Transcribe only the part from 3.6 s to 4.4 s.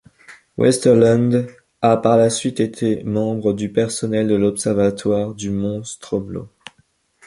personnel de